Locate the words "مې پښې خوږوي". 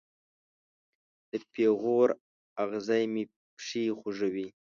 3.13-4.47